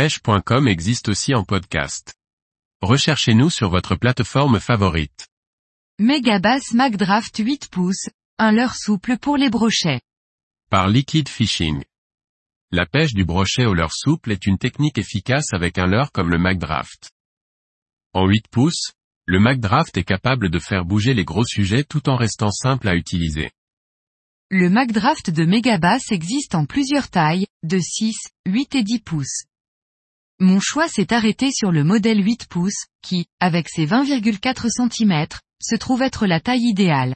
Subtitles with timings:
[0.00, 2.14] pêche.com existe aussi en podcast.
[2.80, 5.28] Recherchez-nous sur votre plateforme favorite.
[5.98, 8.08] Megabass McDraft 8 pouces,
[8.38, 10.00] un leurre souple pour les brochets.
[10.70, 11.84] Par Liquid Fishing.
[12.70, 16.30] La pêche du brochet au leurre souple est une technique efficace avec un leurre comme
[16.30, 17.10] le McDraft.
[18.14, 18.92] En 8 pouces,
[19.26, 22.94] le McDraft est capable de faire bouger les gros sujets tout en restant simple à
[22.94, 23.50] utiliser.
[24.48, 29.44] Le McDraft de Megabass existe en plusieurs tailles, de 6, 8 et 10 pouces.
[30.42, 35.26] Mon choix s'est arrêté sur le modèle 8 pouces, qui, avec ses 20,4 cm,
[35.62, 37.14] se trouve être la taille idéale.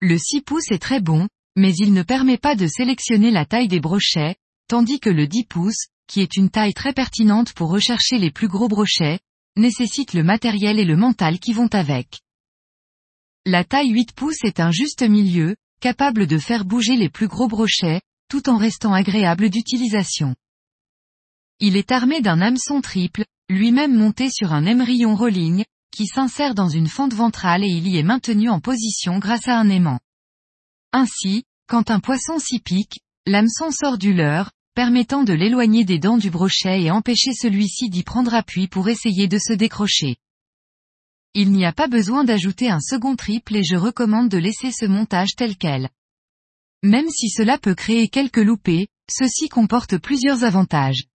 [0.00, 3.66] Le 6 pouces est très bon, mais il ne permet pas de sélectionner la taille
[3.66, 4.36] des brochets,
[4.68, 8.46] tandis que le 10 pouces, qui est une taille très pertinente pour rechercher les plus
[8.46, 9.18] gros brochets,
[9.56, 12.20] nécessite le matériel et le mental qui vont avec.
[13.44, 17.48] La taille 8 pouces est un juste milieu, capable de faire bouger les plus gros
[17.48, 20.36] brochets, tout en restant agréable d'utilisation.
[21.60, 26.70] Il est armé d'un hameçon triple, lui-même monté sur un émerillon rolling, qui s'insère dans
[26.70, 30.00] une fente ventrale et il y est maintenu en position grâce à un aimant.
[30.92, 36.16] Ainsi, quand un poisson s'y pique, l'hameçon sort du leurre, permettant de l'éloigner des dents
[36.16, 40.16] du brochet et empêcher celui-ci d'y prendre appui pour essayer de se décrocher.
[41.34, 44.86] Il n'y a pas besoin d'ajouter un second triple et je recommande de laisser ce
[44.86, 45.90] montage tel quel.
[46.82, 51.09] Même si cela peut créer quelques loupés, ceci comporte plusieurs avantages.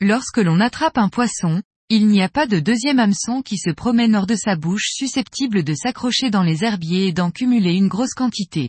[0.00, 4.14] Lorsque l'on attrape un poisson, il n'y a pas de deuxième hameçon qui se promène
[4.14, 8.12] hors de sa bouche susceptible de s'accrocher dans les herbiers et d'en cumuler une grosse
[8.12, 8.68] quantité.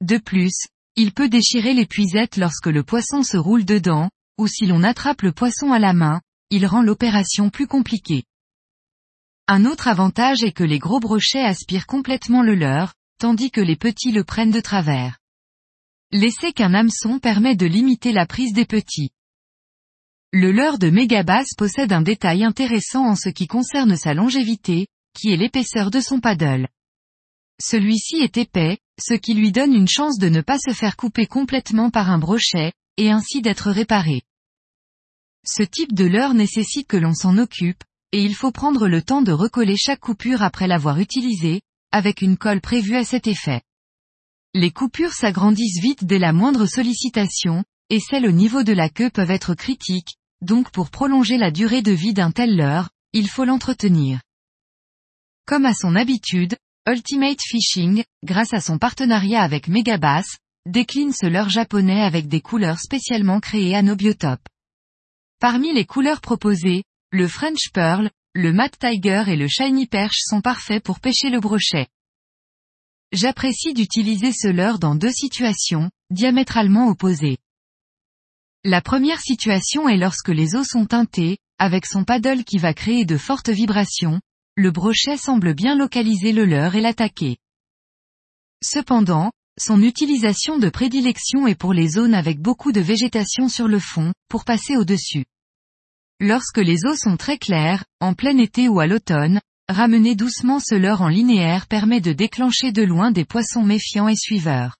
[0.00, 4.66] De plus, il peut déchirer les puisettes lorsque le poisson se roule dedans, ou si
[4.66, 8.24] l'on attrape le poisson à la main, il rend l'opération plus compliquée.
[9.46, 13.76] Un autre avantage est que les gros brochets aspirent complètement le leur, tandis que les
[13.76, 15.18] petits le prennent de travers.
[16.10, 19.10] Laisser qu'un hameçon permet de limiter la prise des petits.
[20.36, 25.32] Le leurre de Megabass possède un détail intéressant en ce qui concerne sa longévité, qui
[25.32, 26.66] est l'épaisseur de son paddle.
[27.62, 31.28] Celui-ci est épais, ce qui lui donne une chance de ne pas se faire couper
[31.28, 34.22] complètement par un brochet, et ainsi d'être réparé.
[35.46, 39.22] Ce type de leurre nécessite que l'on s'en occupe, et il faut prendre le temps
[39.22, 41.60] de recoller chaque coupure après l'avoir utilisée,
[41.92, 43.62] avec une colle prévue à cet effet.
[44.52, 49.10] Les coupures s'agrandissent vite dès la moindre sollicitation, et celles au niveau de la queue
[49.10, 53.44] peuvent être critiques, donc pour prolonger la durée de vie d'un tel leurre, il faut
[53.44, 54.20] l'entretenir.
[55.46, 56.56] Comme à son habitude,
[56.86, 60.26] Ultimate Fishing, grâce à son partenariat avec Megabass,
[60.66, 64.46] décline ce leurre japonais avec des couleurs spécialement créées à nos biotopes.
[65.40, 70.40] Parmi les couleurs proposées, le French Pearl, le Matte Tiger et le Shiny Perch sont
[70.40, 71.86] parfaits pour pêcher le brochet.
[73.12, 77.38] J'apprécie d'utiliser ce leurre dans deux situations, diamétralement opposées.
[78.66, 83.04] La première situation est lorsque les eaux sont teintées, avec son paddle qui va créer
[83.04, 84.22] de fortes vibrations,
[84.56, 87.36] le brochet semble bien localiser le leurre et l'attaquer.
[88.62, 93.78] Cependant, son utilisation de prédilection est pour les zones avec beaucoup de végétation sur le
[93.78, 95.26] fond, pour passer au-dessus.
[96.18, 100.74] Lorsque les eaux sont très claires, en plein été ou à l'automne, ramener doucement ce
[100.74, 104.78] leurre en linéaire permet de déclencher de loin des poissons méfiants et suiveurs.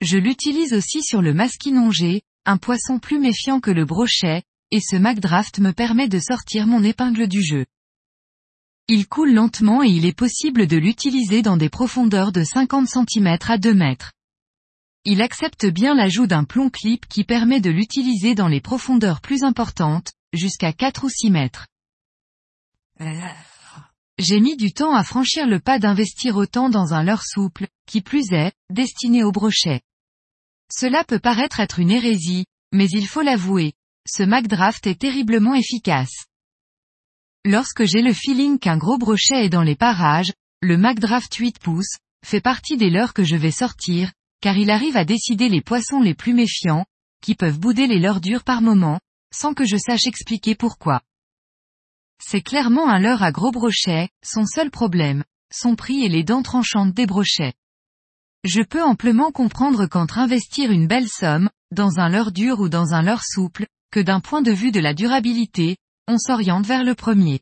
[0.00, 4.96] Je l'utilise aussi sur le masquinongé, un poisson plus méfiant que le brochet, et ce
[4.96, 7.66] McDraft me permet de sortir mon épingle du jeu.
[8.88, 13.38] Il coule lentement et il est possible de l'utiliser dans des profondeurs de 50 cm
[13.48, 14.12] à 2 mètres.
[15.04, 19.44] Il accepte bien l'ajout d'un plomb clip qui permet de l'utiliser dans les profondeurs plus
[19.44, 21.66] importantes, jusqu'à 4 ou 6 mètres.
[24.18, 28.00] J'ai mis du temps à franchir le pas d'investir autant dans un leurre souple, qui
[28.00, 29.80] plus est, destiné au brochet.
[30.74, 33.74] Cela peut paraître être une hérésie, mais il faut l'avouer,
[34.08, 36.24] ce McDraft est terriblement efficace.
[37.44, 40.32] Lorsque j'ai le feeling qu'un gros brochet est dans les parages,
[40.62, 44.96] le McDraft 8 pouces, fait partie des leurres que je vais sortir, car il arrive
[44.96, 46.86] à décider les poissons les plus méfiants,
[47.20, 48.98] qui peuvent bouder les leurres durs par moment,
[49.34, 51.02] sans que je sache expliquer pourquoi.
[52.18, 56.42] C'est clairement un leurre à gros brochets, son seul problème, son prix et les dents
[56.42, 57.52] tranchantes des brochets.
[58.44, 62.92] Je peux amplement comprendre qu'entre investir une belle somme, dans un leurre dur ou dans
[62.92, 65.76] un leurre souple, que d'un point de vue de la durabilité,
[66.08, 67.40] on s'oriente vers le premier.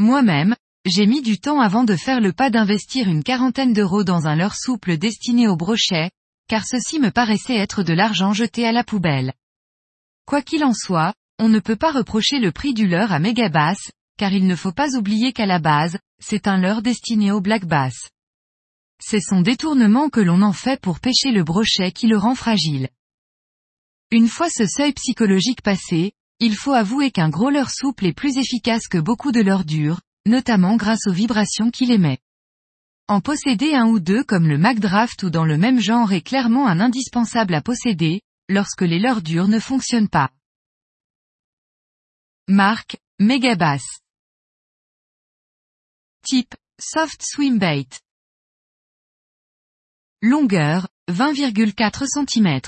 [0.00, 4.26] Moi-même, j'ai mis du temps avant de faire le pas d'investir une quarantaine d'euros dans
[4.26, 6.10] un leurre souple destiné au brochet,
[6.48, 9.32] car ceci me paraissait être de l'argent jeté à la poubelle.
[10.26, 13.92] Quoi qu'il en soit, on ne peut pas reprocher le prix du leurre à Megabass,
[14.18, 17.64] car il ne faut pas oublier qu'à la base, c'est un leurre destiné au black
[17.64, 18.10] bass.
[19.00, 22.88] C'est son détournement que l'on en fait pour pêcher le brochet qui le rend fragile.
[24.10, 28.38] Une fois ce seuil psychologique passé, il faut avouer qu'un gros leurre souple est plus
[28.38, 32.18] efficace que beaucoup de leurres durs, notamment grâce aux vibrations qu'il émet.
[33.06, 36.66] En posséder un ou deux comme le MacDraft ou dans le même genre est clairement
[36.66, 40.30] un indispensable à posséder, lorsque les leurres durs ne fonctionnent pas.
[42.48, 43.84] Marque, Megabass.
[46.22, 47.88] Type, Soft Swim Bait.
[50.20, 52.60] Longueur, 20,4 cm.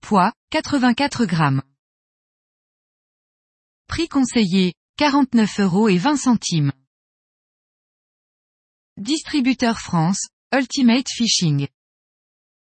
[0.00, 1.62] Poids, 84 grammes.
[3.86, 6.72] Prix conseillé, 49 euros et 20 centimes.
[8.96, 11.68] Distributeur France, Ultimate Fishing.